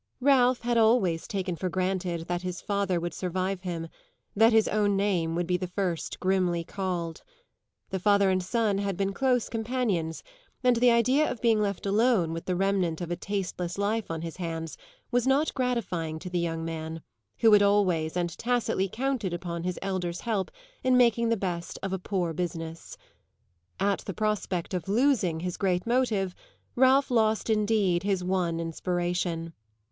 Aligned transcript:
Ralph 0.19 0.61
had 0.61 0.79
always 0.79 1.27
taken 1.27 1.55
for 1.55 1.69
granted 1.69 2.21
that 2.21 2.41
his 2.41 2.59
father 2.59 2.99
would 2.99 3.13
survive 3.13 3.61
him 3.61 3.87
that 4.35 4.51
his 4.51 4.67
own 4.67 4.97
name 4.97 5.35
would 5.35 5.45
be 5.45 5.57
the 5.57 5.67
first 5.67 6.19
grimly 6.19 6.63
called. 6.63 7.21
The 7.91 7.99
father 7.99 8.31
and 8.31 8.41
son 8.41 8.79
had 8.79 8.97
been 8.97 9.13
close 9.13 9.47
companions, 9.47 10.23
and 10.63 10.77
the 10.77 10.89
idea 10.89 11.29
of 11.29 11.39
being 11.39 11.61
left 11.61 11.85
alone 11.85 12.33
with 12.33 12.45
the 12.45 12.55
remnant 12.55 12.99
of 12.99 13.11
a 13.11 13.15
tasteless 13.15 13.77
life 13.77 14.09
on 14.09 14.23
his 14.23 14.37
hands 14.37 14.75
was 15.11 15.27
not 15.27 15.53
gratifying 15.53 16.17
to 16.17 16.31
the 16.31 16.39
young 16.39 16.65
man, 16.65 17.03
who 17.41 17.53
had 17.53 17.61
always 17.61 18.17
and 18.17 18.35
tacitly 18.39 18.89
counted 18.89 19.35
upon 19.35 19.61
his 19.65 19.77
elder's 19.83 20.21
help 20.21 20.49
in 20.83 20.97
making 20.97 21.29
the 21.29 21.37
best 21.37 21.77
of 21.83 21.93
a 21.93 21.99
poor 21.99 22.33
business. 22.33 22.97
At 23.79 23.99
the 23.99 24.15
prospect 24.15 24.73
of 24.73 24.89
losing 24.89 25.41
his 25.41 25.57
great 25.57 25.85
motive 25.85 26.33
Ralph 26.75 27.11
lost 27.11 27.51
indeed 27.51 28.01
his 28.01 28.23
one 28.23 28.59
inspiration. 28.59 29.53